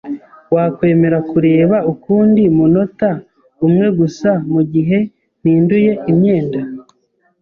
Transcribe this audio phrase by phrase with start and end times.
[0.53, 3.09] Wakwemera kureba ukundi munota
[3.65, 4.97] umwe gusa mugihe
[5.39, 6.59] mpinduye imyenda?